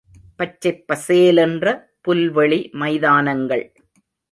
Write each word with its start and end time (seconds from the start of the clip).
பச்சைப்பசேலென்ற 0.37 1.65
புல்வெளி 2.01 2.59
மைதானங்கள். 2.73 3.65